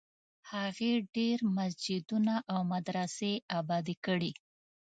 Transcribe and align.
هغې 0.51 0.93
ډېر 1.15 1.37
مسجدونه 1.57 2.35
او 2.51 2.59
مدرسې 2.73 3.33
ابادي 3.59 3.95
کړې. 4.05 4.31